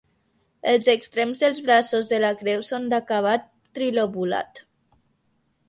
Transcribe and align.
Els 0.69 0.87
extrems 0.93 1.43
dels 1.43 1.59
braços 1.67 2.09
de 2.15 2.19
la 2.25 2.33
creu 2.41 2.65
són 2.71 2.89
d'acabat 2.95 3.47
trilobulat. 3.79 4.67